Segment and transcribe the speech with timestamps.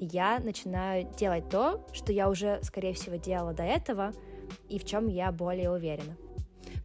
[0.00, 4.12] я начинаю делать то, что я уже, скорее всего, делала до этого,
[4.68, 6.16] и в чем я более уверена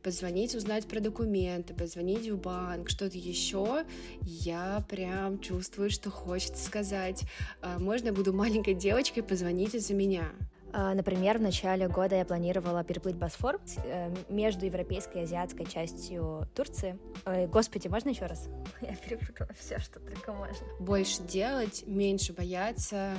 [0.04, 3.86] позвонить, узнать про документы, позвонить в банк, что-то еще,
[4.22, 7.24] я прям чувствую, что хочется сказать,
[7.62, 10.32] «А, можно я буду маленькой девочкой, позвоните за меня.
[10.72, 16.48] А, например, в начале года я планировала переплыть Босфор э, между европейской и азиатской частью
[16.56, 17.00] Турции.
[17.26, 18.48] Ой, господи, можно еще раз?
[18.82, 20.68] Я перепутала все, что только можно.
[20.80, 23.14] Больше делать, меньше бояться.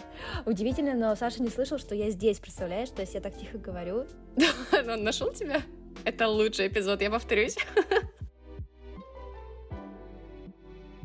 [0.46, 2.90] Удивительно, но Саша не слышал, что я здесь, представляешь?
[2.90, 4.06] То есть я так тихо говорю.
[4.72, 5.62] Он нашел тебя?
[6.04, 7.56] Это лучший эпизод, я повторюсь.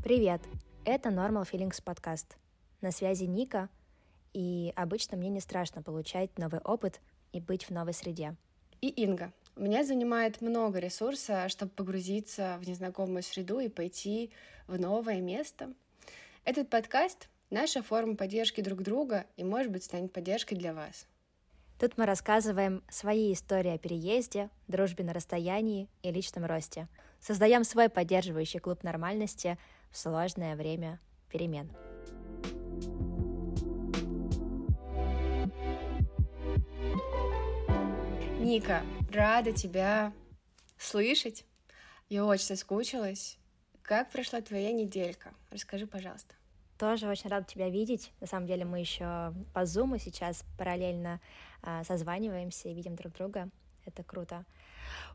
[0.04, 0.41] Привет,
[0.84, 2.38] это Normal Feelings подкаст.
[2.82, 3.70] На связи Ника,
[4.35, 6.99] и обычно мне не страшно получать новый опыт
[7.31, 8.35] и быть в новой среде.
[8.81, 9.31] И Инга.
[9.55, 14.31] Меня занимает много ресурса, чтобы погрузиться в незнакомую среду и пойти
[14.67, 15.73] в новое место.
[16.43, 21.07] Этот подкаст— наша форма поддержки друг друга и, может быть, станет поддержкой для вас.
[21.79, 26.90] Тут мы рассказываем свои истории о переезде, дружбе на расстоянии и личном росте.
[27.21, 29.57] Создаем свой поддерживающий клуб нормальности
[29.91, 31.71] в сложное время перемен.
[38.46, 40.13] Ника, рада тебя
[40.77, 41.46] слышать.
[42.10, 43.40] Я очень соскучилась.
[43.82, 45.34] Как прошла твоя неделька?
[45.49, 46.35] Расскажи, пожалуйста.
[46.77, 48.12] Тоже очень рада тебя видеть.
[48.21, 51.21] На самом деле мы еще по Zoom сейчас параллельно
[51.63, 53.49] э, созваниваемся и видим друг друга.
[53.84, 54.46] Это круто.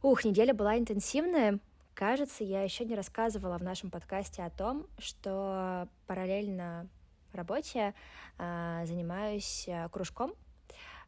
[0.03, 1.61] Ух, неделя была интенсивная.
[1.95, 6.89] Кажется, я еще не рассказывала в нашем подкасте о том, что параллельно
[7.33, 7.95] работе
[8.39, 10.35] э, занимаюсь э, кружком,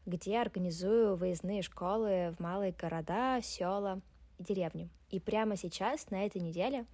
[0.07, 4.01] где организую выездные школы в малые города, села
[4.39, 4.89] и деревни.
[5.11, 6.87] И прямо сейчас, на этой неделе,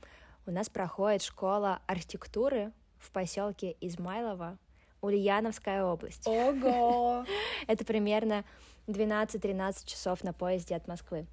[0.46, 4.58] у нас проходит школа архитектуры в поселке Измайлово,
[5.00, 6.26] Ульяновская область.
[6.26, 7.24] Ого!
[7.66, 8.44] Это примерно
[8.86, 11.26] 12-13 часов на поезде от Москвы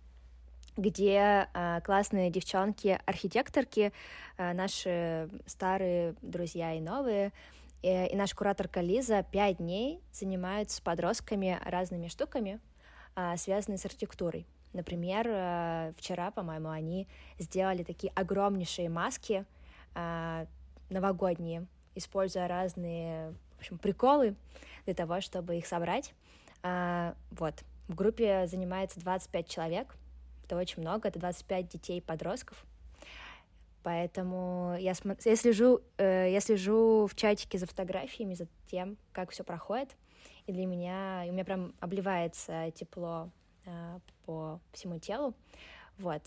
[0.78, 3.94] где э, классные девчонки-архитекторки,
[4.38, 7.32] э, наши старые друзья и новые,
[7.84, 12.60] э, и наш кураторка Лиза пять дней занимаются с подростками разными штуками,
[13.16, 14.46] э, связанными с архитектурой.
[14.74, 17.08] Например, э, вчера, по-моему, они
[17.40, 19.46] сделали такие огромнейшие маски,
[19.96, 20.46] э,
[20.90, 21.66] новогодние,
[21.96, 24.36] используя разные, в общем, приколы
[24.86, 26.14] для того, чтобы их собрать.
[26.62, 27.64] А, вот.
[27.88, 29.96] В группе занимается 25 человек.
[30.44, 32.66] Это очень много, это 25 детей и подростков.
[33.86, 35.22] Поэтому я, см...
[35.30, 39.96] я, слежу, э, я слежу в чатике за фотографиями, за тем, как все проходит.
[40.48, 43.30] И для меня, у меня прям обливается тепло
[43.68, 45.36] э, по всему телу.
[46.00, 46.24] Вот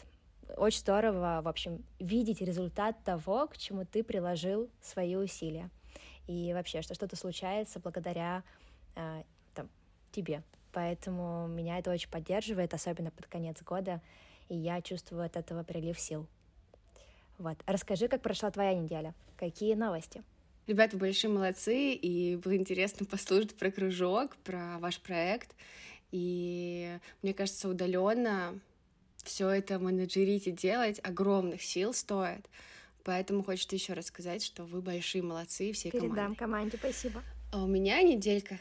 [0.57, 5.69] очень здорово, в общем, видеть результат того, к чему ты приложил свои усилия.
[6.29, 8.45] И вообще, что что-то случается благодаря
[8.95, 9.25] э,
[9.55, 9.69] там,
[10.13, 10.45] тебе.
[10.71, 14.01] Поэтому меня это очень поддерживает, особенно под конец года,
[14.49, 16.29] и я чувствую от этого прилив сил.
[17.39, 17.57] Вот.
[17.67, 19.15] Расскажи, как прошла твоя неделя.
[19.37, 20.23] Какие новости?
[20.67, 25.55] Ребята, большие молодцы, и было интересно послушать про кружок, про ваш проект.
[26.11, 28.59] И мне кажется, удаленно
[29.25, 32.49] все это менеджерить и делать огромных сил стоит.
[33.05, 36.39] Поэтому хочется еще раз сказать, что вы большие молодцы всей Передам команде.
[36.39, 37.23] команде, спасибо.
[37.53, 38.59] А у меня неделька.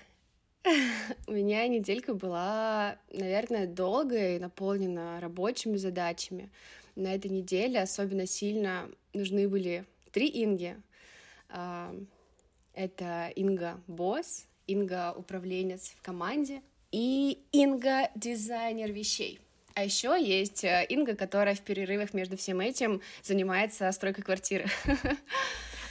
[1.27, 6.49] У меня неделька была, наверное, долгая и наполнена рабочими задачами.
[6.97, 10.75] На этой неделе особенно сильно нужны были три Инги.
[11.47, 11.95] А,
[12.73, 19.39] это Инга босс, Инга управленец в команде и Инга дизайнер вещей.
[19.75, 24.65] А еще есть э, Инга, которая в перерывах между всем этим занимается стройкой квартиры.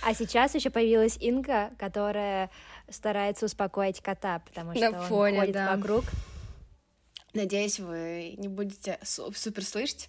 [0.02, 2.50] А сейчас еще появилась Инга, которая
[2.88, 5.74] старается успокоить кота, потому что На он ходит да.
[5.74, 6.04] вокруг.
[7.36, 10.08] Надеюсь, вы не будете супер слышать.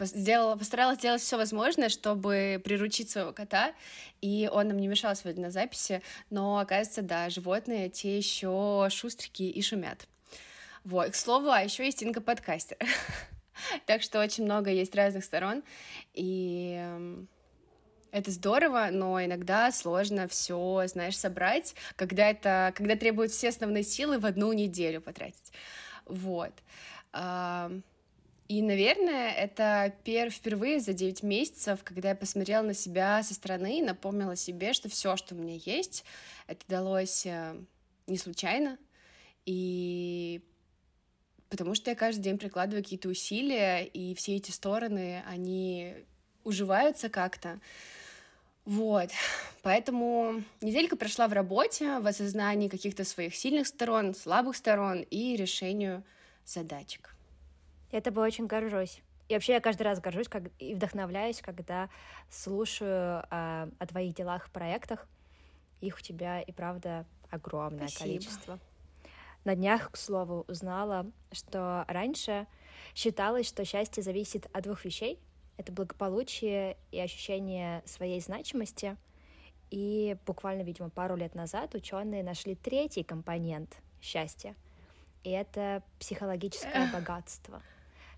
[0.00, 3.72] Сделала, постаралась сделать все возможное, чтобы приручить своего кота,
[4.20, 9.44] и он нам не мешал сегодня на записи, но оказывается, да, животные те еще шустрики
[9.44, 10.08] и шумят.
[10.82, 12.76] Вот, к слову, а еще есть Инга подкастер.
[13.86, 15.62] так что очень много есть разных сторон,
[16.12, 17.28] и эм,
[18.10, 24.18] это здорово, но иногда сложно все, знаешь, собрать, когда это, когда требуют все основные силы
[24.18, 25.52] в одну неделю потратить.
[26.06, 26.52] Вот.
[28.46, 33.78] И, наверное, это пер впервые за 9 месяцев, когда я посмотрела на себя со стороны
[33.78, 36.04] и напомнила себе, что все, что у меня есть,
[36.46, 37.56] это далось э,
[38.06, 38.76] не случайно.
[39.46, 40.42] И
[41.48, 45.94] потому что я каждый день прикладываю какие-то усилия, и все эти стороны, они
[46.44, 47.60] уживаются как-то.
[48.64, 49.10] Вот.
[49.62, 56.02] Поэтому неделька прошла в работе, в осознании каких-то своих сильных сторон, слабых сторон и решению
[56.44, 57.14] задачек.
[57.92, 59.00] Я тобой очень горжусь.
[59.28, 61.88] И вообще я каждый раз горжусь как, и вдохновляюсь, когда
[62.28, 65.06] слушаю а, о твоих делах, проектах.
[65.80, 68.04] Их у тебя и правда огромное Спасибо.
[68.04, 68.58] количество.
[69.44, 72.46] На днях, к слову, узнала, что раньше
[72.94, 75.18] считалось, что счастье зависит от двух вещей.
[75.56, 78.96] Это благополучие и ощущение своей значимости.
[79.70, 84.54] И буквально, видимо, пару лет назад ученые нашли третий компонент счастья.
[85.22, 87.62] И это психологическое богатство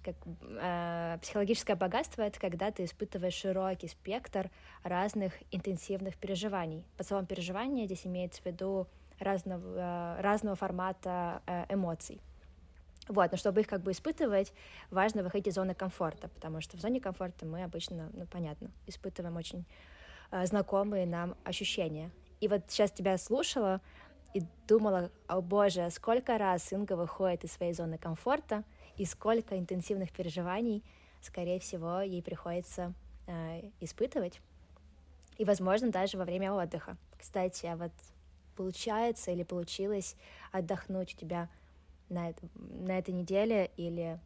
[0.06, 4.50] как э, психологическое богатство это когда ты испытываешь широкий спектр
[4.84, 6.84] разных интенсивных переживаний.
[6.96, 8.86] Под словом переживания здесь имеется в виду
[9.18, 12.20] разного, э, разного формата э, эмоций.
[13.08, 14.52] Вот, но чтобы их как бы испытывать,
[14.90, 19.36] важно выходить из зоны комфорта, потому что в зоне комфорта мы обычно, ну, понятно, испытываем
[19.36, 19.64] очень
[20.32, 22.10] э, знакомые нам ощущения.
[22.40, 23.80] И вот сейчас тебя слушала
[24.34, 28.64] и думала, о боже, сколько раз Инга выходит из своей зоны комфорта—
[28.96, 30.82] и сколько интенсивных переживаний,
[31.20, 32.94] скорее всего, ей приходится
[33.26, 34.40] э, испытывать.
[35.38, 36.96] И, возможно, даже во время отдыха.
[37.18, 37.92] Кстати, а вот
[38.56, 40.16] получается или получилось
[40.50, 41.50] отдохнуть у тебя
[42.08, 44.18] на, на этой неделе или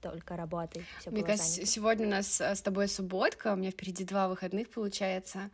[0.00, 0.84] только работой.
[1.06, 5.50] Мне кажется, сегодня у нас э, с тобой субботка, у меня впереди два выходных получается,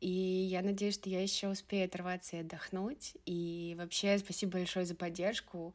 [0.00, 3.14] и я надеюсь, что я еще успею оторваться и отдохнуть.
[3.24, 5.74] И вообще спасибо большое за поддержку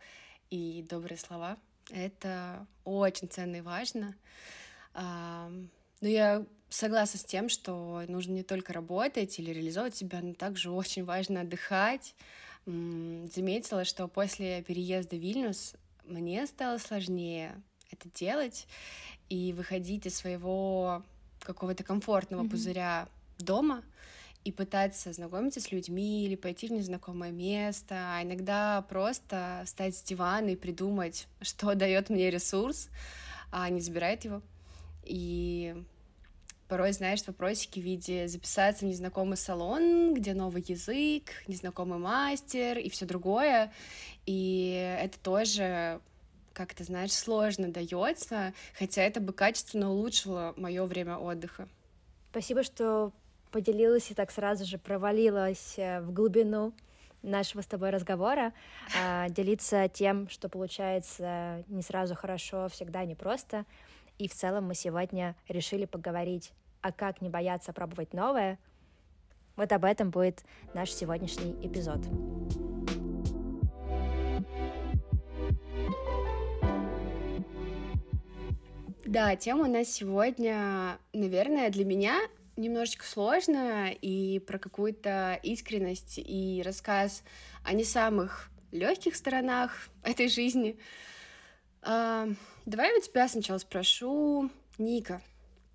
[0.51, 1.57] и добрые слова.
[1.89, 4.15] Это очень ценно и важно.
[4.93, 10.69] Но я согласна с тем, что нужно не только работать или реализовывать себя, но также
[10.69, 12.15] очень важно отдыхать.
[12.65, 15.73] Заметила, что после переезда в Вильнюс
[16.05, 17.55] мне стало сложнее
[17.89, 18.67] это делать
[19.29, 21.03] и выходить из своего
[21.41, 22.49] какого-то комфортного mm-hmm.
[22.49, 23.09] пузыря
[23.39, 23.83] дома
[24.43, 30.03] и пытаться знакомиться с людьми или пойти в незнакомое место, а иногда просто встать с
[30.03, 32.89] дивана и придумать, что дает мне ресурс,
[33.51, 34.41] а не забирает его.
[35.03, 35.75] И
[36.71, 42.89] порой, знаешь, вопросики в виде записаться в незнакомый салон, где новый язык, незнакомый мастер и
[42.89, 43.73] все другое.
[44.25, 45.99] И это тоже
[46.53, 51.67] как ты знаешь, сложно дается, хотя это бы качественно улучшило мое время отдыха.
[52.29, 53.11] Спасибо, что
[53.51, 56.73] поделилась и так сразу же провалилась э, в глубину
[57.21, 58.53] нашего с тобой разговора,
[58.97, 63.65] а, делиться тем, что получается не сразу хорошо, всегда непросто.
[64.17, 68.59] И в целом мы сегодня решили поговорить, а как не бояться пробовать новое.
[69.55, 70.43] Вот об этом будет
[70.73, 71.99] наш сегодняшний эпизод.
[79.05, 82.17] Да, тема у нас сегодня, наверное, для меня
[82.55, 87.23] немножечко сложно, и про какую-то искренность и рассказ
[87.63, 90.77] о не самых легких сторонах этой жизни.
[91.81, 92.27] А,
[92.65, 95.21] давай у тебя сначала спрошу, Ника,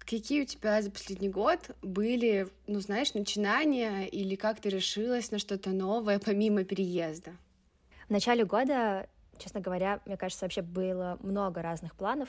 [0.07, 5.39] какие у тебя за последний год были, ну, знаешь, начинания или как ты решилась на
[5.39, 7.33] что-то новое помимо переезда?
[8.09, 9.09] В начале года,
[9.39, 12.29] честно говоря, мне кажется, вообще было много разных планов.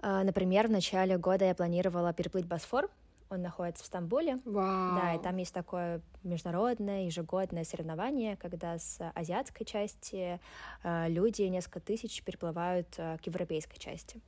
[0.00, 2.90] А, например, в начале года я планировала переплыть Босфор,
[3.28, 4.38] он находится в Стамбуле.
[4.44, 5.00] Вау.
[5.00, 10.40] Да, и там есть такое международное ежегодное соревнование, когда с азиатской части
[10.84, 14.20] э, люди, несколько тысяч, переплывают э, к европейской части.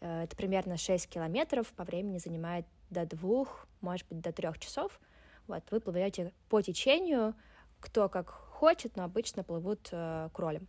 [0.00, 5.00] Э, это примерно 6 километров, по времени занимает до двух, может быть, до трех часов.
[5.46, 7.34] Вот, вы плывете по течению,
[7.80, 10.66] кто как хочет, но обычно плывут э, кролем.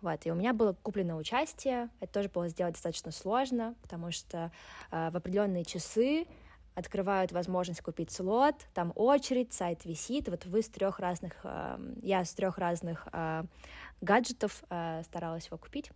[0.00, 4.50] Вот, и у меня было куплено участие, это тоже было сделать достаточно сложно, потому что
[4.90, 6.26] э, в определенные часы
[6.74, 12.24] открывают возможность купить слот, там очередь, сайт висит, вот вы с трех разных, э, я
[12.24, 13.44] с трех разных э,
[14.00, 15.90] гаджетов э, старалась его купить.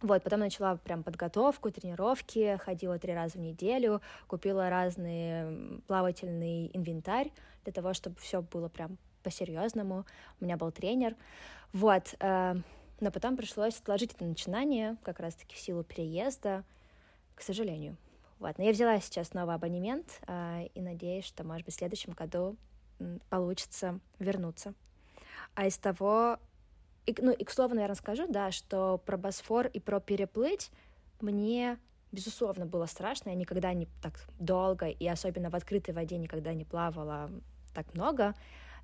[0.00, 7.32] Вот, потом начала прям подготовку, тренировки, ходила три раза в неделю, купила разный плавательный инвентарь
[7.64, 10.06] для того, чтобы все было прям по-серьезному.
[10.40, 11.16] У меня был тренер.
[11.72, 12.54] Вот, э,
[13.00, 16.64] но потом пришлось отложить это начинание, как раз-таки в силу переезда,
[17.34, 17.96] к сожалению.
[18.38, 18.56] Вот.
[18.56, 22.56] Но я взяла сейчас новый абонемент э, и надеюсь, что, может быть, в следующем году
[23.30, 24.74] получится вернуться.
[25.54, 26.38] А из того,
[27.08, 30.70] и, ну и к слову, наверное, скажу, да, что про Босфор и про переплыть
[31.20, 31.78] мне,
[32.12, 33.30] безусловно, было страшно.
[33.30, 37.30] Я никогда не так долго, и особенно в открытой воде никогда не плавала
[37.72, 38.34] так много.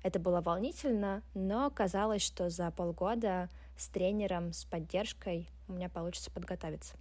[0.01, 6.31] Это было волнительно, но казалось, что за полгода с тренером, с поддержкой у меня получится
[6.31, 6.95] подготовиться.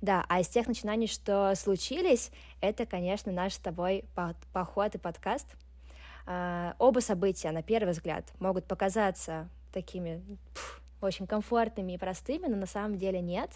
[0.00, 4.04] Да, а из тех начинаний, что случились, это, конечно, наш с тобой
[4.52, 5.54] поход и подкаст.
[6.26, 10.22] А, оба события, на первый взгляд, могут показаться такими
[10.54, 13.50] пф, очень комфортными и простыми, но на самом деле нет,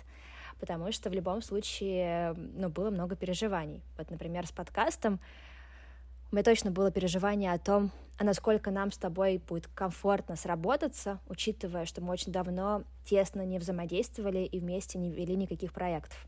[0.59, 3.83] потому что в любом случае ну, было много переживаний.
[3.97, 5.21] Вот, например, с подкастом
[6.33, 11.21] у меня точно было переживание о том, а насколько нам с тобой будет комфортно сработаться,
[11.29, 16.27] учитывая, что мы очень давно тесно не взаимодействовали и вместе не вели никаких проектов.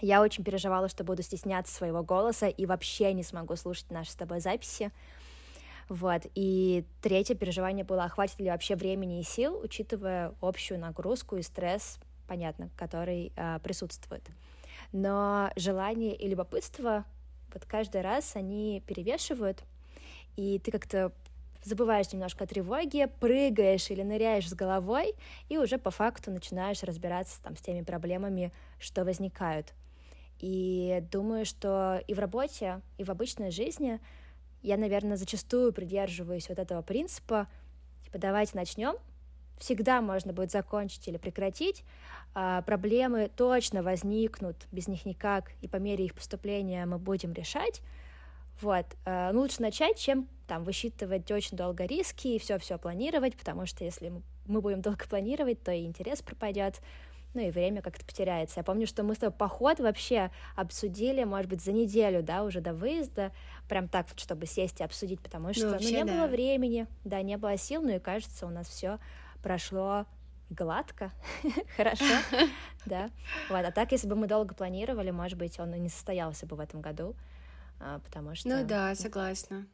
[0.00, 4.14] Я очень переживала, что буду стесняться своего голоса и вообще не смогу слушать наши с
[4.14, 4.90] тобой записи.
[5.90, 6.22] Вот.
[6.36, 11.42] И третье переживание было, а хватит ли вообще времени и сил, учитывая общую нагрузку и
[11.42, 14.22] стресс, понятно, который э, присутствует.
[14.92, 17.04] Но желание и любопытство
[17.52, 19.64] вот каждый раз они перевешивают,
[20.36, 21.10] и ты как-то
[21.64, 25.14] забываешь немножко о тревоге, прыгаешь или ныряешь с головой,
[25.48, 29.74] и уже по факту начинаешь разбираться там с теми проблемами, что возникают.
[30.38, 33.98] И думаю, что и в работе, и в обычной жизни
[34.62, 37.48] я, наверное, зачастую придерживаюсь вот этого принципа,
[38.04, 38.96] типа, давайте начнем,
[39.58, 41.84] всегда можно будет закончить или прекратить,
[42.34, 47.82] а, проблемы точно возникнут, без них никак, и по мере их поступления мы будем решать.
[48.60, 48.86] Вот.
[49.04, 54.12] А, лучше начать, чем там высчитывать очень долго риски и все-все планировать, потому что если
[54.46, 56.80] мы будем долго планировать, то и интерес пропадет,
[57.34, 58.60] ну и время как-то потеряется.
[58.60, 62.60] Я помню, что мы с тобой поход вообще обсудили, может быть, за неделю, да, уже
[62.60, 63.32] до выезда,
[63.68, 66.12] прям так вот, чтобы сесть и обсудить, потому ну, что ну, вообще, ну, не да.
[66.12, 68.98] было времени, да, не было сил, ну и кажется, у нас все
[69.42, 70.06] прошло
[70.50, 71.12] гладко,
[71.76, 72.04] хорошо,
[72.86, 73.10] да.
[73.48, 76.56] Вот, а так, если бы мы долго планировали, может быть, он и не состоялся бы
[76.56, 77.14] в этом году,
[77.78, 78.48] а, потому что...
[78.48, 79.66] Ну да, согласна.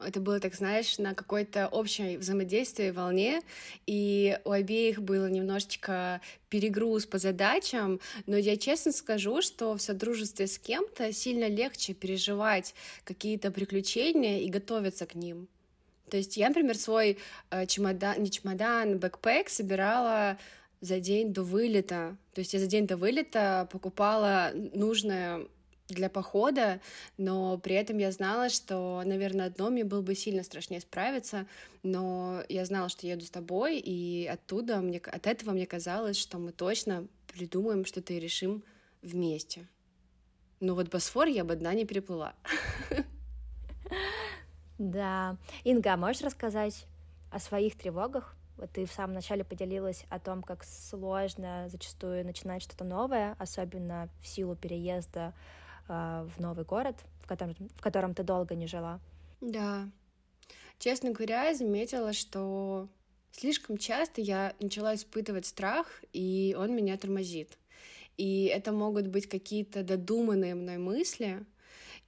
[0.00, 3.40] Это было, так знаешь, на какой-то общей взаимодействии, волне,
[3.86, 10.46] и у обеих было немножечко перегруз по задачам, но я честно скажу, что в содружестве
[10.46, 12.74] с кем-то сильно легче переживать
[13.04, 15.48] какие-то приключения и готовиться к ним.
[16.10, 17.18] То есть я, например, свой
[17.50, 20.38] э, чемодан, не чемодан, бэкпэк собирала
[20.80, 22.16] за день до вылета.
[22.34, 25.46] То есть я за день до вылета покупала нужное
[25.88, 26.80] для похода,
[27.18, 31.46] но при этом я знала, что, наверное, одно мне было бы сильно страшнее справиться,
[31.82, 36.38] но я знала, что еду с тобой, и оттуда мне, от этого мне казалось, что
[36.38, 38.64] мы точно придумаем что-то и решим
[39.02, 39.66] вместе.
[40.60, 42.34] Но вот Босфор я бы одна не переплыла.
[44.78, 45.36] Да.
[45.62, 46.86] Инга, а можешь рассказать
[47.30, 48.34] о своих тревогах?
[48.56, 54.08] Вот ты в самом начале поделилась о том, как сложно зачастую начинать что-то новое, особенно
[54.20, 55.34] в силу переезда
[55.88, 59.00] в новый город, в котором, в котором ты долго не жила.
[59.40, 59.88] Да.
[60.78, 62.88] Честно говоря, я заметила, что
[63.32, 67.58] слишком часто я начала испытывать страх, и он меня тормозит.
[68.16, 71.44] И это могут быть какие-то додуманные мной мысли,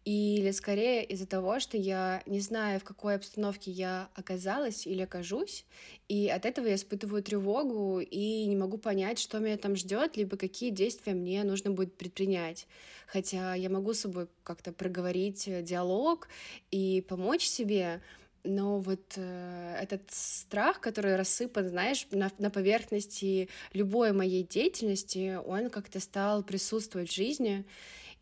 [0.07, 5.67] или скорее из-за того, что я не знаю, в какой обстановке я оказалась или окажусь,
[6.09, 10.37] и от этого я испытываю тревогу и не могу понять, что меня там ждет, либо
[10.37, 12.69] какие действия мне нужно будет предпринять.
[13.09, 16.29] Хотя я могу с собой как-то проговорить э, диалог
[16.71, 18.01] и помочь себе,
[18.45, 25.69] но вот э, этот страх, который рассыпан, знаешь, на, на поверхности любой моей деятельности, он
[25.69, 27.65] как-то стал присутствовать в жизни,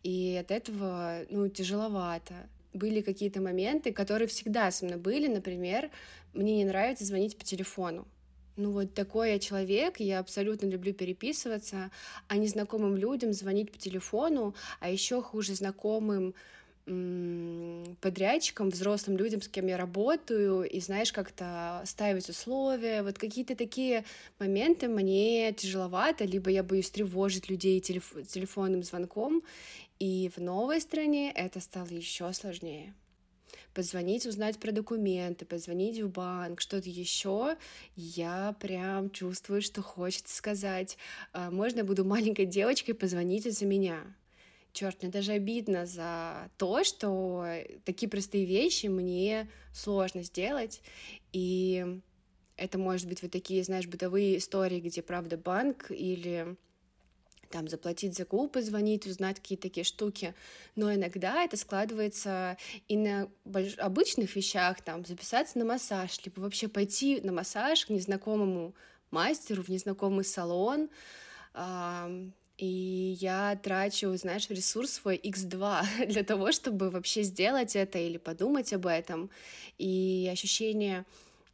[0.04, 2.34] и от этого, ну, тяжеловато.
[2.73, 5.90] Были какие-то моменты, которые всегда со мной были, например,
[6.34, 8.06] мне не нравится звонить по телефону.
[8.56, 11.90] Ну вот такой я человек, я абсолютно люблю переписываться,
[12.28, 16.34] а незнакомым людям звонить по телефону, а еще хуже знакомым
[18.02, 24.04] подрядчикам, взрослым людям, с кем я работаю, и, знаешь, как-то ставить условия, вот какие-то такие
[24.38, 29.42] моменты мне тяжеловато, либо я боюсь тревожить людей телеф телефонным звонком,
[30.04, 32.92] и в новой стране это стало еще сложнее.
[33.73, 37.56] Позвонить, узнать про документы, позвонить в банк, что-то еще,
[37.96, 40.99] я прям чувствую, что хочется сказать.
[41.32, 44.02] «А, можно я буду маленькой девочкой, позвоните за меня.
[44.75, 47.46] Черт, мне даже обидно за то, что
[47.87, 50.82] такие простые вещи мне сложно сделать.
[51.32, 52.02] И
[52.58, 56.56] это может быть вот такие, знаешь, бытовые истории, где, правда, банк или
[57.54, 60.34] там заплатить за клуб, позвонить, узнать какие-то такие штуки.
[60.75, 62.56] Но иногда это складывается
[62.88, 63.78] и на больш...
[63.78, 68.75] обычных вещах, там, записаться на массаж, либо вообще пойти на массаж к незнакомому
[69.12, 70.90] мастеру в незнакомый салон.
[72.58, 78.73] И я трачу, знаешь, ресурс свой x2 для того, чтобы вообще сделать это или подумать
[78.73, 79.30] об этом.
[79.78, 81.04] И ощущение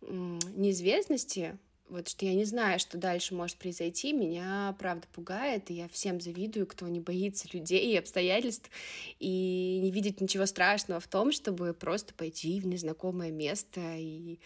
[0.00, 1.58] неизвестности
[1.90, 6.20] вот что я не знаю, что дальше может произойти, меня правда пугает, и я всем
[6.20, 8.70] завидую, кто не боится людей и обстоятельств,
[9.18, 14.38] и не видит ничего страшного в том, чтобы просто пойти в незнакомое место и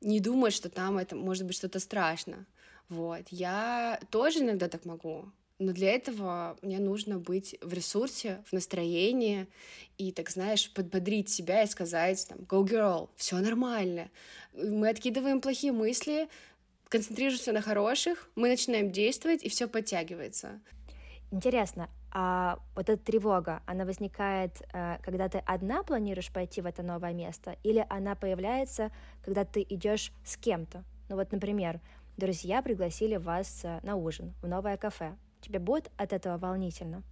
[0.00, 2.46] не думать, что там это может быть что-то страшно.
[2.88, 3.22] Вот.
[3.30, 5.26] Я тоже иногда так могу.
[5.58, 9.46] Но для этого мне нужно быть в ресурсе, в настроении
[9.96, 14.10] и, так знаешь, подбодрить себя и сказать там «Go girl, все нормально».
[14.52, 16.28] Мы откидываем плохие мысли,
[16.88, 20.60] концентрируемся на хороших, мы начинаем действовать, и все подтягивается.
[21.30, 26.82] Интересно, а вот эта тревога, она возникает, э, когда ты одна планируешь пойти в это
[26.82, 28.90] новое место, или она появляется,
[29.22, 30.84] когда ты идешь с кем-то?
[31.08, 31.80] Ну вот, например,
[32.16, 35.16] друзья пригласили вас э, на ужин в новое кафе.
[35.40, 37.02] Тебе будет от этого волнительно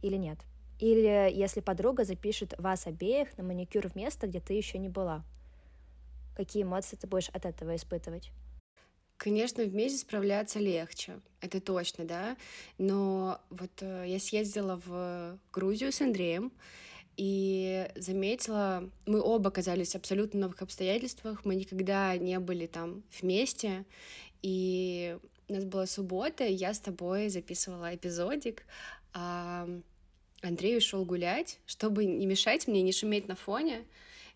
[0.00, 0.38] или нет?
[0.78, 5.22] Или если подруга запишет вас обеих на маникюр в место, где ты еще не была.
[6.34, 8.32] Какие эмоции ты будешь от этого испытывать?
[9.20, 12.38] Конечно, вместе справляться легче, это точно, да.
[12.78, 16.50] Но вот э, я съездила в Грузию с Андреем
[17.18, 23.84] и заметила, мы оба оказались в абсолютно новых обстоятельствах, мы никогда не были там вместе,
[24.40, 25.18] и
[25.50, 28.64] у нас была суббота, и я с тобой записывала эпизодик,
[29.12, 29.68] а
[30.40, 33.84] Андрей ушел гулять, чтобы не мешать мне, не шуметь на фоне.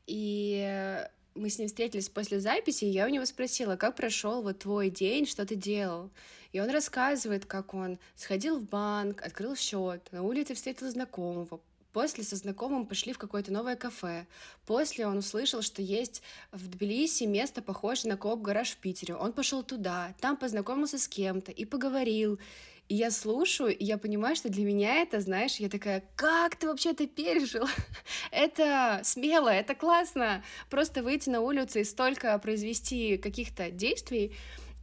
[0.07, 1.01] И
[1.35, 4.91] мы с ним встретились после записи, и я у него спросила, как прошел вот твой
[4.91, 6.11] день, что ты делал.
[6.53, 11.61] И он рассказывает, как он сходил в банк, открыл счет, на улице встретил знакомого,
[11.95, 14.27] После со знакомым пошли в какое-то новое кафе.
[14.67, 19.15] После он услышал, что есть в Тбилиси место, похожее на Кооп-гараж в Питере.
[19.15, 22.41] Он пошел туда, там познакомился с кем-то и поговорил.
[22.89, 26.67] И я слушаю, и я понимаю, что для меня это, знаешь, я такая, как ты
[26.67, 27.67] вообще это пережил?
[28.31, 30.45] это смело, это классно.
[30.69, 34.33] Просто выйти на улицу и столько произвести каких-то действий.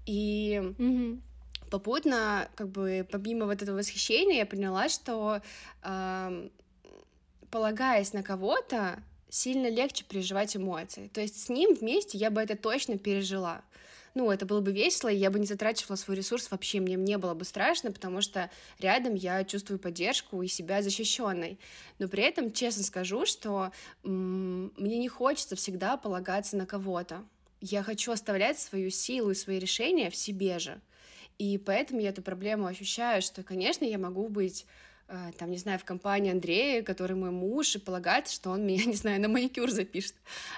[0.07, 1.21] И mm-hmm.
[1.69, 5.41] попутно, как бы, помимо вот этого восхищения, я поняла, что
[5.83, 6.49] э,
[7.51, 11.07] полагаясь на кого-то, сильно легче переживать эмоции.
[11.13, 13.61] То есть с ним вместе я бы это точно пережила.
[14.13, 17.17] Ну, это было бы весело, и я бы не затрачивала свой ресурс вообще, мне не
[17.17, 21.59] было бы страшно, потому что рядом я чувствую поддержку и себя защищенной.
[21.97, 23.71] Но при этом, честно скажу, что
[24.03, 27.25] м- мне не хочется всегда полагаться на кого-то.
[27.61, 30.81] Я хочу оставлять свою силу и свои решения в себе же.
[31.37, 34.65] И поэтому я эту проблему ощущаю, что, конечно, я могу быть
[35.37, 38.95] там, не знаю, в компании Андрея, который мой муж, и полагается, что он меня, не
[38.95, 40.15] знаю, на маникюр запишет.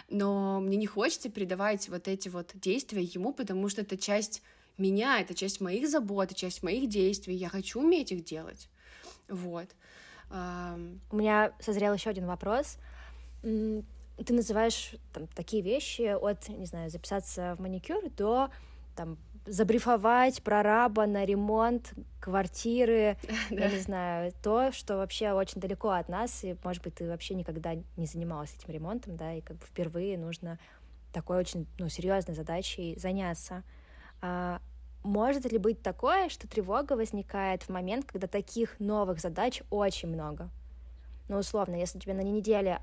[0.09, 4.41] Но мне не хочется передавать вот эти вот действия ему, потому что это часть
[4.77, 7.35] меня, это часть моих забот, часть моих действий.
[7.35, 8.69] Я хочу уметь их делать.
[9.27, 9.67] Вот.
[10.29, 12.77] У меня созрел еще один вопрос.
[13.41, 18.49] Ты называешь там, такие вещи от, не знаю, записаться в маникюр до
[18.95, 23.17] там, забрифовать прораба на ремонт квартиры,
[23.49, 27.35] я не знаю, то, что вообще очень далеко от нас, и, может быть, ты вообще
[27.35, 30.59] никогда не занималась этим ремонтом, да, и как бы впервые нужно
[31.11, 33.63] такой очень, ну, серьезной задачей заняться.
[34.21, 34.61] А,
[35.03, 40.49] может ли быть такое, что тревога возникает в момент, когда таких новых задач очень много?
[41.27, 42.81] Ну, условно, если у тебя на неделе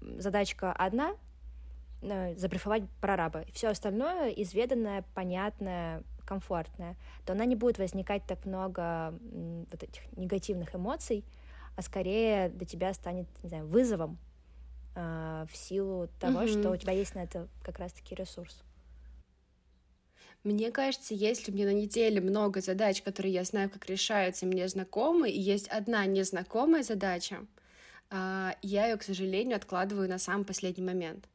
[0.00, 1.14] задачка одна,
[2.00, 9.18] забрифовать прораба, все остальное изведанное, понятное, комфортное, то она не будет возникать так много
[9.70, 11.24] вот этих негативных эмоций,
[11.76, 14.18] а скорее для тебя станет, не знаю, вызовом
[14.94, 16.60] э, в силу того, mm-hmm.
[16.60, 18.62] что у тебя есть на это как раз-таки ресурс.
[20.44, 25.30] Мне кажется, если мне на неделе много задач, которые я знаю, как решаются, мне знакомы,
[25.30, 27.46] и есть одна незнакомая задача,
[28.10, 31.28] э, я ее, к сожалению, откладываю на самый последний момент.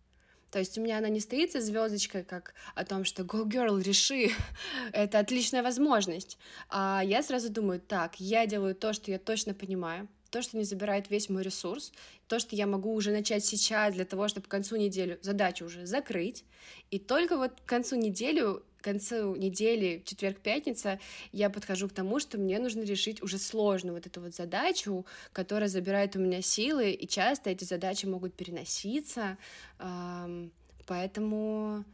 [0.53, 3.81] То есть у меня она не стоит со звездочкой, как о том, что go girl,
[3.81, 4.29] реши,
[4.93, 6.37] это отличная возможность.
[6.69, 10.63] А я сразу думаю, так, я делаю то, что я точно понимаю, то, что не
[10.63, 11.91] забирает весь мой ресурс,
[12.27, 15.87] то, что я могу уже начать сейчас для того, чтобы к концу недели задачу уже
[15.87, 16.45] закрыть,
[16.91, 18.43] и только вот к концу недели
[18.83, 20.99] к концу недели, четверг-пятница,
[21.31, 25.69] я подхожу к тому, что мне нужно решить уже сложную вот эту вот задачу, которая
[25.69, 29.37] забирает у меня силы, и часто эти задачи могут переноситься,
[30.85, 31.85] поэтому...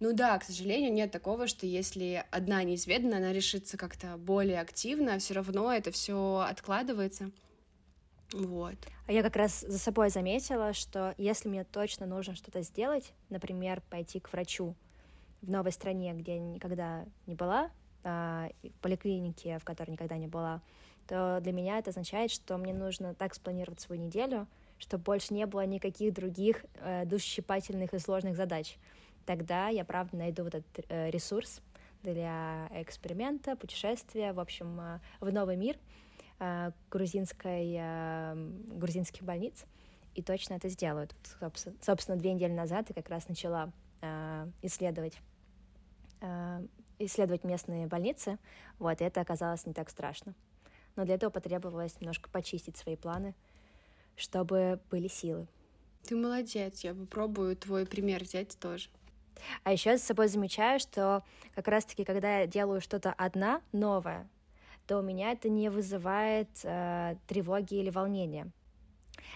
[0.00, 5.20] Ну да, к сожалению, нет такого, что если одна неизведанная, она решится как-то более активно,
[5.20, 7.30] все равно это все откладывается.
[8.32, 8.74] Вот.
[9.06, 13.82] А я как раз за собой заметила, что если мне точно нужно что-то сделать, например,
[13.88, 14.74] пойти к врачу,
[15.44, 17.70] в новой стране, где я никогда не была,
[18.02, 20.60] а, в поликлинике, в которой никогда не была,
[21.06, 24.46] то для меня это означает, что мне нужно так спланировать свою неделю,
[24.78, 28.76] чтобы больше не было никаких других э, душесчипательных и сложных задач.
[29.26, 31.62] Тогда я, правда, найду вот этот э, ресурс
[32.02, 35.76] для эксперимента, путешествия, в общем, э, в новый мир
[36.38, 38.34] э, грузинской, э,
[38.68, 39.64] грузинских больниц,
[40.14, 41.14] и точно это сделают.
[41.80, 43.72] Собственно, две недели назад я как раз начала
[44.60, 45.18] исследовать
[46.98, 48.38] исследовать местные больницы,
[48.78, 50.34] вот, и это оказалось не так страшно.
[50.96, 53.34] Но для этого потребовалось немножко почистить свои планы,
[54.16, 55.46] чтобы были силы.
[56.04, 58.88] Ты молодец, я попробую твой пример взять тоже.
[59.62, 64.28] А еще я за собой замечаю, что как раз-таки, когда я делаю что-то одна, новое,
[64.86, 68.50] то у меня это не вызывает э, тревоги или волнения.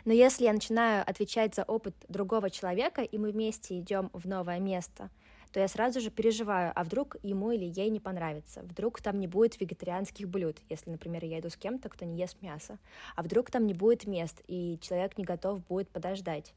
[0.05, 4.61] Но если я начинаю отвечать за опыт другого человека, и мы вместе идем в новое
[4.61, 5.11] место,
[5.53, 9.27] то я сразу же переживаю, а вдруг ему или ей не понравится, вдруг там не
[9.27, 12.79] будет вегетарианских блюд, если, например, я иду с кем-то, кто не ест мясо,
[13.17, 16.53] а вдруг там не будет мест, и человек не готов будет подождать,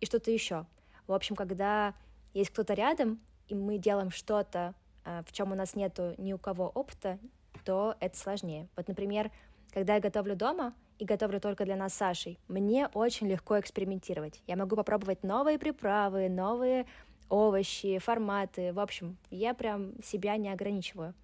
[0.00, 0.66] и что-то еще.
[1.06, 1.94] В общем, когда
[2.34, 6.38] есть кто-то рядом, и мы делаем что-то, а, в чем у нас нету ни у
[6.38, 7.18] кого опыта,
[7.64, 8.68] то это сложнее.
[8.76, 9.30] Вот, например,
[9.72, 14.42] когда я готовлю дома и готовлю только для нас с Сашей, мне очень легко экспериментировать.
[14.46, 16.86] Я могу попробовать новые приправы, новые
[17.30, 18.72] овощи, форматы.
[18.72, 21.14] В общем, я прям себя не ограничиваю.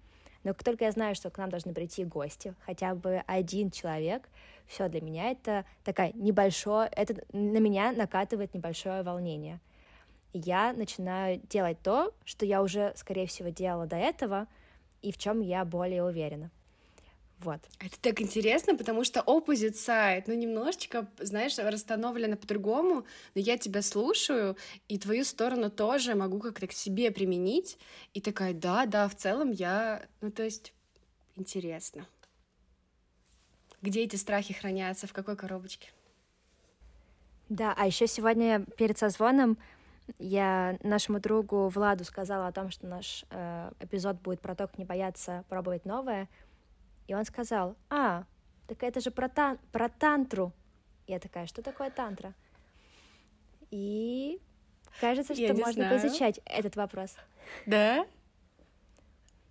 [0.43, 4.29] Но как только я знаю, что к нам должны прийти гости, хотя бы один человек,
[4.65, 9.59] все для меня это такая небольшое, это на меня накатывает небольшое волнение
[10.33, 14.47] я начинаю делать то, что я уже, скорее всего, делала до этого,
[15.01, 16.51] и в чем я более уверена.
[17.39, 17.59] Вот.
[17.79, 23.83] Это так интересно, потому что opposite side, ну, немножечко, знаешь, расстановлено по-другому, но я тебя
[23.83, 27.77] слушаю, и твою сторону тоже могу как-то к себе применить,
[28.15, 30.73] и такая, да, да, в целом я, ну, то есть,
[31.35, 32.07] интересно.
[33.83, 35.89] Где эти страхи хранятся, в какой коробочке?
[37.49, 39.57] Да, а еще сегодня перед созвоном
[40.17, 44.77] я нашему другу Владу сказала о том, что наш э, эпизод будет про то, как
[44.77, 46.27] не бояться пробовать новое.
[47.07, 48.25] И он сказал, а,
[48.67, 50.51] так это же про, тан про тантру.
[51.07, 52.33] Я такая, что такое тантра?
[53.71, 54.39] И
[54.99, 55.99] кажется, что можно знаю.
[55.99, 57.15] поизучать этот вопрос.
[57.65, 58.05] Да?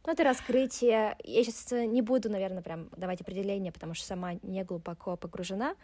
[0.05, 1.16] Ну, это раскрытие.
[1.25, 5.75] Я сейчас не буду, наверное, прям давать определение, потому что сама не глубоко погружена.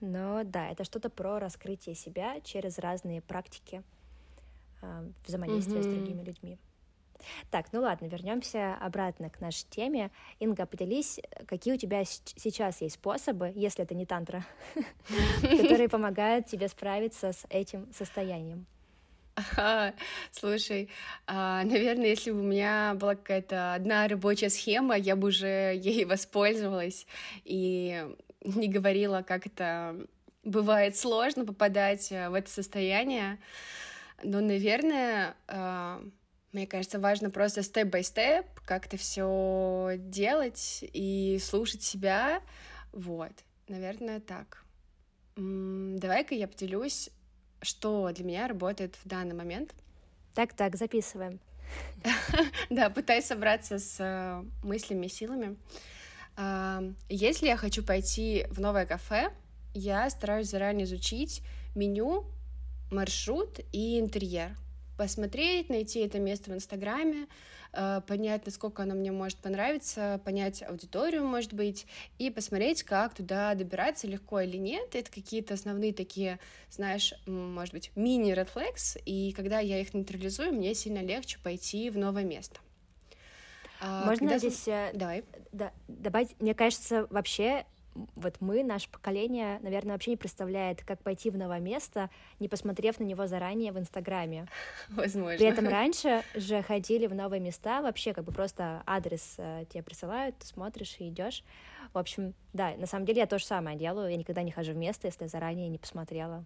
[0.00, 3.82] Но да, это что-то про раскрытие себя через разные практики
[4.82, 5.82] э, взаимодействия mm-hmm.
[5.82, 6.58] с другими людьми.
[7.50, 10.10] Так, ну ладно, вернемся обратно к нашей теме.
[10.38, 14.44] Инга, поделись, какие у тебя сейчас есть способы, если это не тантра,
[15.40, 18.66] которые помогают тебе справиться с этим состоянием?
[20.32, 20.90] слушай,
[21.26, 26.04] а, наверное, если бы у меня была какая-то одна рабочая схема, я бы уже ей
[26.04, 27.06] воспользовалась
[27.44, 28.06] и
[28.44, 29.96] не говорила, как это
[30.44, 33.38] бывает сложно попадать э, в это состояние.
[34.22, 36.02] Но, наверное, а,
[36.52, 42.42] мне кажется, важно просто степ-бай-степ как-то все делать и слушать себя.
[42.92, 43.32] Вот,
[43.68, 44.64] наверное, так.
[45.36, 47.10] Давай-ка я поделюсь,
[47.62, 49.74] что для меня работает в данный момент.
[50.34, 51.40] Так-так, записываем.
[52.70, 55.56] Да, пытаюсь собраться с э, мыслями, силами.
[56.36, 59.32] А, если я хочу пойти в новое кафе,
[59.74, 61.42] я стараюсь заранее изучить
[61.74, 62.24] меню
[62.90, 64.56] маршрут и интерьер.
[65.00, 67.26] Посмотреть, найти это место в Инстаграме,
[67.72, 71.86] э, понять, насколько оно мне может понравиться, понять аудиторию, может быть,
[72.18, 74.94] и посмотреть, как туда добираться, легко или нет.
[74.94, 80.98] Это какие-то основные такие, знаешь, может быть, flags, и когда я их нейтрализую, мне сильно
[80.98, 82.60] легче пойти в новое место.
[83.80, 84.38] А, Можно когда...
[84.38, 85.24] здесь э, Давай.
[85.50, 91.30] Да, добавить, мне кажется, вообще вот мы, наше поколение, наверное, вообще не представляет, как пойти
[91.30, 94.46] в новое место, не посмотрев на него заранее в Инстаграме.
[94.88, 95.36] Возможно.
[95.36, 99.82] При этом раньше же ходили в новые места, вообще как бы просто адрес э, тебе
[99.82, 101.44] присылают, ты смотришь и идешь.
[101.92, 104.72] В общем, да, на самом деле я то же самое делаю, я никогда не хожу
[104.72, 106.44] в место, если заранее не посмотрела,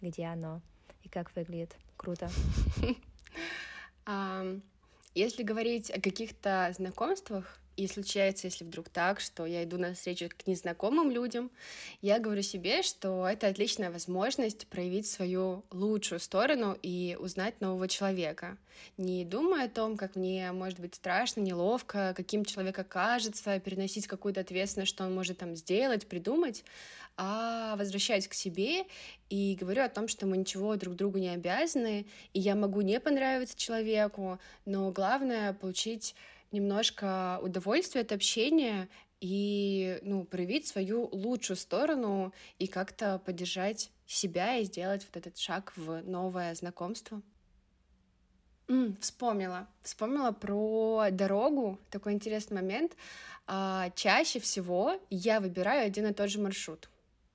[0.00, 0.62] где оно
[1.02, 1.76] и как выглядит.
[1.96, 2.30] Круто.
[5.14, 10.28] Если говорить о каких-то знакомствах, и случается, если вдруг так, что я иду на встречу
[10.28, 11.48] к незнакомым людям,
[12.02, 18.58] я говорю себе, что это отличная возможность проявить свою лучшую сторону и узнать нового человека.
[18.96, 24.40] Не думая о том, как мне может быть страшно, неловко, каким человек окажется, переносить какую-то
[24.40, 26.64] ответственность, что он может там сделать, придумать,
[27.16, 28.86] а возвращаюсь к себе
[29.30, 32.98] и говорю о том, что мы ничего друг другу не обязаны, и я могу не
[32.98, 36.16] понравиться человеку, но главное получить
[36.52, 38.88] немножко удовольствие от общения
[39.20, 45.72] и ну, проявить свою лучшую сторону и как-то поддержать себя и сделать вот этот шаг
[45.76, 47.20] в новое знакомство.
[48.68, 49.66] Mm, вспомнила.
[49.82, 51.78] Вспомнила про дорогу.
[51.90, 52.96] Такой интересный момент.
[53.46, 56.88] А, чаще всего я выбираю один и тот же маршрут.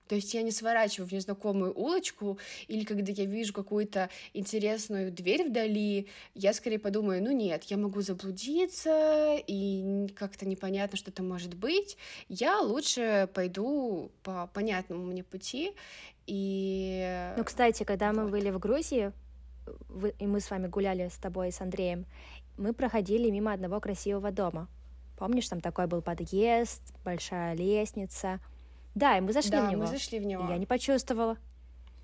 [0.07, 2.37] То есть я не сворачиваю в незнакомую улочку,
[2.67, 8.01] или когда я вижу какую-то интересную дверь вдали, я скорее подумаю, ну нет, я могу
[8.01, 11.97] заблудиться, и как-то непонятно, что это может быть.
[12.27, 15.73] Я лучше пойду по понятному мне пути.
[16.27, 17.33] И...
[17.37, 18.23] Ну, кстати, когда вот.
[18.23, 19.11] мы были в Грузии,
[19.89, 22.05] вы, и мы с вами гуляли с тобой, с Андреем,
[22.57, 24.67] мы проходили мимо одного красивого дома.
[25.17, 28.39] Помнишь, там такой был подъезд, большая лестница.
[28.95, 29.81] Да, и мы зашли да, в него.
[29.81, 30.45] мы зашли в него.
[30.45, 31.37] И я не почувствовала.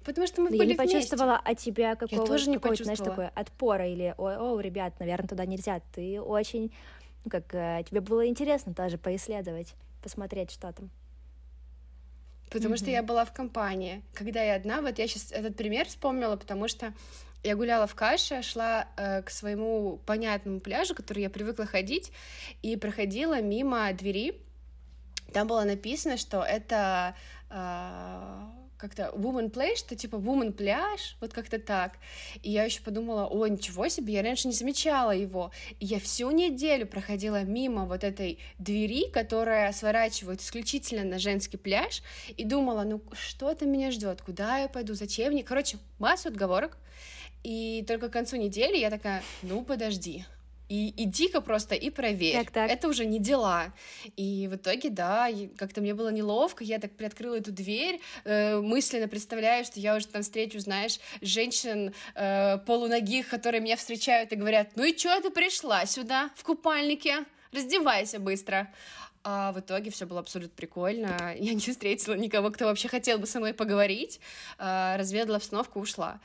[0.03, 1.51] Потому что мы Но были я не почувствовала вместе.
[1.51, 5.45] от тебя какого-то, тоже не какого знаешь, такой отпора или «О, о, ребят, наверное, туда
[5.45, 5.81] нельзя».
[5.93, 6.73] Ты очень,
[7.25, 10.89] ну, как, э, тебе было интересно тоже поисследовать, посмотреть, что там.
[12.49, 12.77] Потому mm-hmm.
[12.77, 14.01] что я была в компании.
[14.13, 16.93] Когда я одна, вот я сейчас этот пример вспомнила, потому что
[17.43, 22.11] я гуляла в Каше, шла э, к своему понятному пляжу, который я привыкла ходить,
[22.61, 24.41] и проходила мимо двери.
[25.33, 27.15] Там было написано, что это
[27.49, 28.39] э,
[28.79, 31.97] как-то woman play, что типа woman пляж, вот как-то так.
[32.41, 35.51] И я еще подумала, о, ничего себе, я раньше не замечала его.
[35.79, 42.01] И я всю неделю проходила мимо вот этой двери, которая сворачивает исключительно на женский пляж,
[42.37, 45.43] и думала, ну что-то меня ждет, куда я пойду, зачем мне.
[45.43, 46.77] Короче, массу отговорок.
[47.43, 50.25] И только к концу недели я такая, ну подожди,
[50.69, 52.37] и иди-ка просто и проверь.
[52.37, 52.71] Так, так.
[52.71, 53.73] Это уже не дела.
[54.15, 55.27] И в итоге, да,
[55.57, 60.07] как-то мне было неловко, я так приоткрыла эту дверь, э, мысленно представляю, что я уже
[60.07, 65.31] там встречу, знаешь, женщин э, полуногих, которые меня встречают и говорят, ну и чё ты
[65.31, 67.25] пришла сюда в купальнике?
[67.51, 68.71] Раздевайся быстро.
[69.23, 71.35] А в итоге все было абсолютно прикольно.
[71.37, 74.19] Я не встретила никого, кто вообще хотел бы со мной поговорить.
[74.59, 76.19] Э, разведала обстановку, ушла.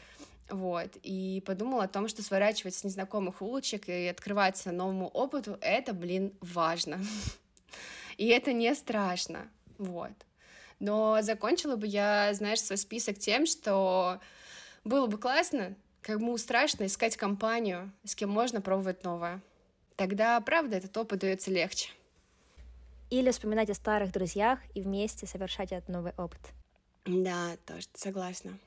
[0.51, 5.95] Вот, и подумала о том, что сворачивать с незнакомых улочек и открываться новому опыту— это,
[5.95, 7.01] блин, важно.
[8.19, 10.13] И это не страшно, вот.
[10.79, 14.21] Но закончила бы я, знаешь, свой список тем, что
[14.85, 19.41] было бы классно, кому страшно искать компанию, с кем можно пробовать новое.
[19.97, 21.91] Тогда, правда, этот опыт дается легче.
[23.11, 26.41] Или вспоминать о старых друзьях и вместе совершать этот новый опыт.
[27.07, 28.59] Да, тоже согласна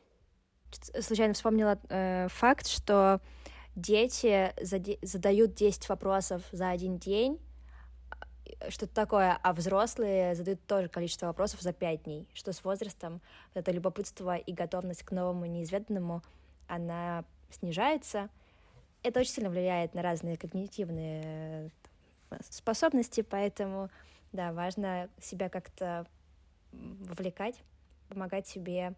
[0.99, 3.21] случайно вспомнила э, факт, что
[3.75, 4.53] дети
[5.05, 7.39] задают 10 вопросов за один день,
[8.59, 13.21] э, что-то такое, а взрослые задают тоже количество вопросов за 5 дней, что с возрастом
[13.53, 16.23] это любопытство и готовность к новому неизведанному,
[16.67, 18.29] она снижается.
[19.03, 21.71] Это очень сильно влияет на разные когнитивные
[22.29, 23.89] э, способности, поэтому,
[24.33, 26.05] да, важно себя как-то
[26.71, 27.61] вовлекать,
[28.09, 28.95] помогать себе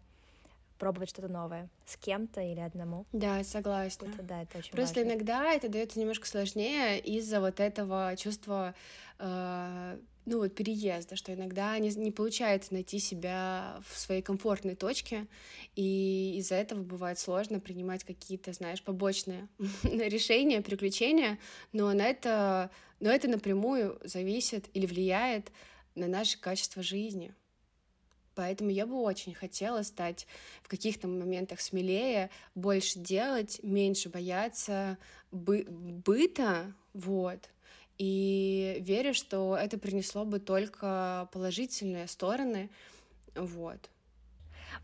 [0.80, 3.06] пробовать что-то новое с кем-то или одному.
[3.12, 4.06] Да, согласна.
[4.06, 5.12] Это, да, это очень Просто важно.
[5.12, 8.74] иногда это дается немножко сложнее из-за вот этого чувства,
[9.18, 15.26] э, ну вот переезда, что иногда не, не получается найти себя в своей комфортной точке,
[15.76, 19.48] и из-за этого бывает сложно принимать какие-то, знаешь, побочные
[19.82, 21.38] решения, приключения,
[21.72, 25.52] но на это, но это напрямую зависит или влияет
[25.94, 27.34] на наше качество жизни.
[28.34, 30.26] Поэтому я бы очень хотела стать
[30.62, 34.98] в каких-то моментах смелее, больше делать, меньше бояться
[35.30, 37.50] бы быта, вот.
[37.98, 42.70] И верю, что это принесло бы только положительные стороны,
[43.34, 43.90] вот.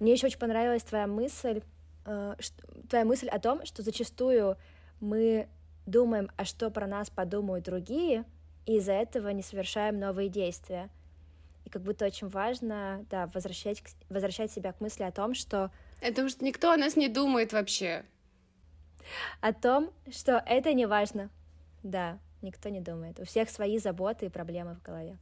[0.00, 1.62] Мне еще очень понравилась твоя мысль,
[2.04, 2.34] э,
[2.88, 4.56] твоя мысль о том, что зачастую
[5.00, 5.48] мы
[5.86, 8.24] думаем, а что про нас подумают другие,
[8.66, 10.90] и из-за этого не совершаем новые действия.
[11.66, 15.72] И как будто очень важно, да, возвращать, возвращать себя к мысли о том, что...
[16.00, 18.04] Это что никто о нас не думает вообще.
[19.40, 21.28] О том, что это не важно.
[21.82, 23.18] Да, никто не думает.
[23.18, 25.18] У всех свои заботы и проблемы в голове.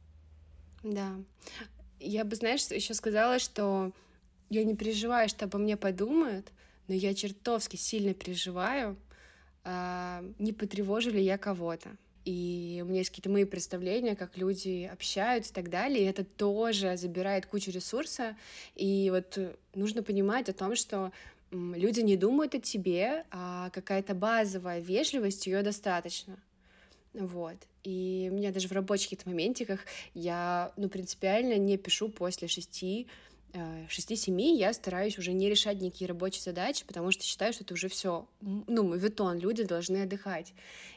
[0.83, 1.15] Да.
[1.99, 3.91] Я бы, знаешь, еще сказала, что
[4.51, 6.51] я не переживаю, что обо мне подумают,
[6.87, 8.97] но я чертовски сильно переживаю,
[9.63, 11.89] а, не потревожу ли я кого-то
[12.25, 16.23] и у меня есть какие-то мои представления, как люди общаются и так далее, и это
[16.23, 18.35] тоже забирает кучу ресурса,
[18.75, 19.37] и вот
[19.75, 21.11] нужно понимать о том, что
[21.51, 26.37] люди не думают о тебе, а какая-то базовая вежливость, ее достаточно.
[27.13, 27.55] Вот.
[27.83, 29.79] И у меня даже в рабочих каких-то моментиках
[30.13, 33.07] я, ну, принципиально не пишу после шести
[33.53, 37.87] 6-7 я стараюсь уже не решать никакие рабочие задачи, потому что считаю, что это уже
[37.87, 40.53] все, ну, мовитон, люди должны отдыхать.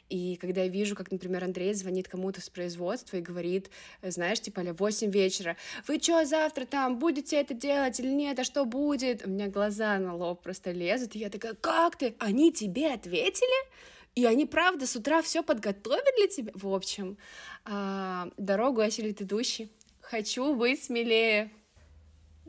[0.08, 3.70] И когда я вижу, как, например, Андрей звонит кому-то с производства и говорит,
[4.02, 5.56] знаешь, типа, а 8 вечера,
[5.87, 9.26] вы что, завтра там будете это делать или нет, а что будет?
[9.26, 12.14] У меня глаза на лоб просто лезут, и я такая, как ты?
[12.18, 13.68] Они тебе ответили?
[14.18, 16.50] и они, правда, с утра все подготовят для тебя.
[16.56, 17.16] В общем,
[17.64, 19.70] а, дорогу осилит идущий.
[20.00, 21.52] Хочу быть смелее.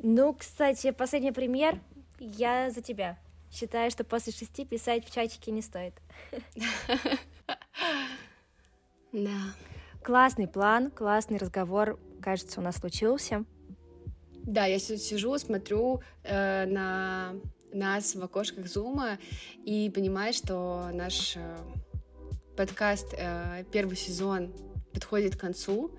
[0.01, 1.79] Ну, кстати, последний пример.
[2.19, 3.17] Я за тебя.
[3.51, 5.93] Считаю, что после шести писать в чатике не стоит.
[9.12, 9.39] Да.
[10.03, 13.43] Классный план, классный разговор, кажется, у нас случился.
[14.43, 17.33] Да, я сижу, смотрю э, на
[17.73, 19.17] нас в окошках Зума
[19.65, 21.57] и понимаю, что наш э,
[22.55, 24.53] подкаст э, первый сезон
[24.93, 25.91] подходит к концу.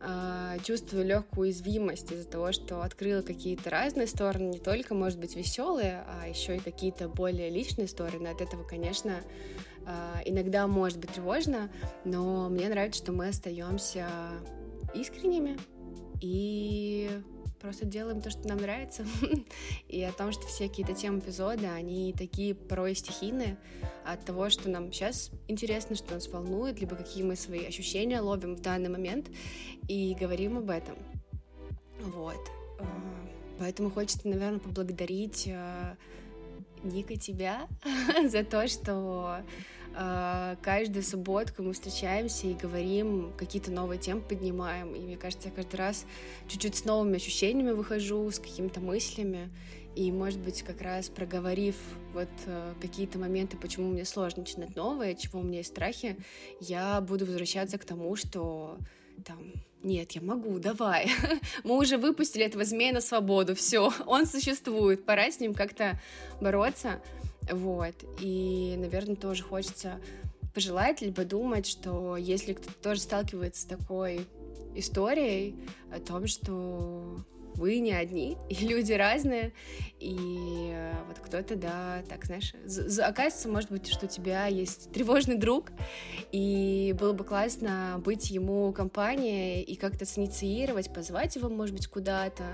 [0.00, 5.34] Э, чувствую легкую уязвимость из-за того, что открыла какие-то разные стороны, не только, может быть,
[5.34, 8.28] веселые, а еще и какие-то более личные стороны.
[8.28, 9.20] От этого, конечно,
[9.86, 11.68] э, иногда может быть тревожно,
[12.04, 14.08] но мне нравится, что мы остаемся
[14.94, 15.58] искренними
[16.20, 17.10] и
[17.60, 19.04] просто делаем то, что нам нравится,
[19.88, 23.58] и о том, что все какие-то темы эпизода, они такие порой стихийные,
[24.04, 28.56] от того, что нам сейчас интересно, что нас волнует, либо какие мы свои ощущения ловим
[28.56, 29.28] в данный момент,
[29.88, 30.96] и говорим об этом.
[32.00, 32.38] Вот.
[32.80, 32.84] А,
[33.58, 35.96] поэтому хочется, наверное, поблагодарить а,
[36.82, 37.66] Ника тебя
[38.28, 39.42] за то, что
[40.62, 44.94] каждую субботку мы встречаемся и говорим, какие-то новые темы поднимаем.
[44.94, 46.06] И мне кажется, я каждый раз
[46.46, 49.50] чуть-чуть с новыми ощущениями выхожу, с какими-то мыслями.
[49.96, 51.74] И, может быть, как раз проговорив
[52.14, 56.16] вот э, какие-то моменты, почему мне сложно начинать новое, чего у меня есть страхи,
[56.60, 58.78] я буду возвращаться к тому, что
[59.24, 61.10] там, нет, я могу, давай.
[61.64, 66.00] Мы уже выпустили этого змея на свободу, все, он существует, пора с ним как-то
[66.40, 67.02] бороться.
[67.50, 67.94] Вот.
[68.20, 70.00] И, наверное, тоже хочется
[70.54, 74.26] пожелать, либо думать, что если кто-то тоже сталкивается с такой
[74.74, 75.56] историей
[75.92, 77.18] о том, что
[77.58, 79.52] вы не одни, и люди разные,
[79.98, 82.54] и э, вот кто-то, да, так, знаешь,
[83.00, 85.72] оказывается, может быть, что у тебя есть тревожный друг,
[86.32, 92.44] и было бы классно быть ему компанией и как-то синициировать, позвать его, может быть, куда-то,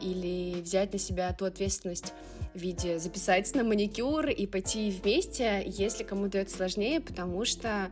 [0.00, 2.12] или взять на себя ту ответственность
[2.54, 7.90] в виде записать на маникюр и пойти вместе, если кому-то это сложнее, потому что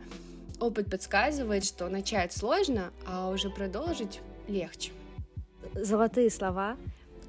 [0.60, 4.92] опыт подсказывает, что начать сложно, а уже продолжить легче
[5.74, 6.76] золотые слова.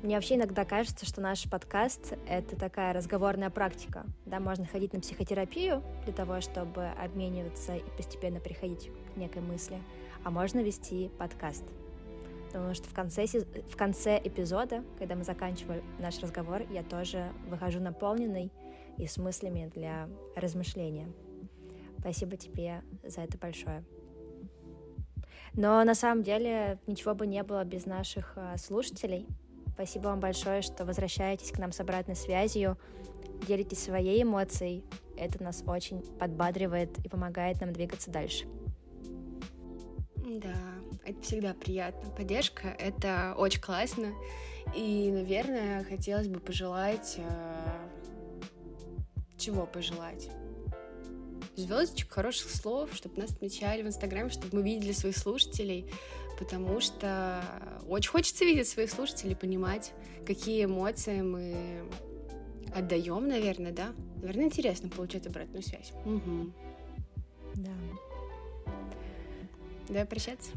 [0.01, 4.05] Мне вообще иногда кажется, что наш подкаст— это такая разговорная практика.
[4.25, 9.77] Да, можно ходить на психотерапию для того, чтобы обмениваться и постепенно приходить к некой мысли,
[10.25, 11.63] а можно вести подкаст.
[12.53, 17.79] Потому что в конце, в конце эпизода, когда мы заканчиваем наш разговор, я тоже выхожу
[17.79, 18.51] наполненный
[18.97, 21.07] и с мыслями для размышления.
[21.97, 23.83] Спасибо тебе за это большое.
[25.55, 29.27] Но на самом деле ничего бы не было без наших э, слушателей.
[29.73, 32.77] Спасибо вам большое, что возвращаетесь к нам с обратной связью,
[33.47, 34.83] делитесь своей эмоцией.
[35.17, 38.45] Это нас очень подбадривает и помогает нам двигаться дальше.
[40.15, 40.55] Да,
[41.05, 42.09] это всегда приятно.
[42.11, 44.13] Поддержка— это очень классно.
[44.75, 47.15] И, наверное, хотелось бы пожелать...
[47.17, 47.87] Э,
[49.37, 50.29] чего пожелать?
[51.55, 55.91] звездочек, хороших слов, чтобы нас отмечали в Инстаграме, чтобы мы видели своих слушателей,
[56.39, 57.43] потому что
[57.87, 59.93] очень хочется видеть своих слушателей, понимать,
[60.25, 61.83] какие эмоции мы
[62.75, 63.93] отдаем, наверное, да?
[64.17, 65.91] Наверное, интересно получать обратную связь.
[66.05, 66.53] Угу.
[67.55, 67.71] Да.
[69.89, 70.51] Давай прощаться?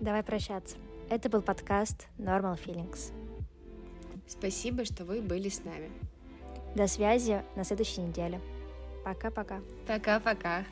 [0.00, 0.76] Давай прощаться.
[1.08, 3.12] Это был подкаст Normal Feelings.
[4.26, 5.90] Спасибо, что вы были с нами.
[6.74, 8.40] До связи на следующей неделе.
[9.04, 9.60] Пока-пока.
[9.86, 10.64] Пока-пока.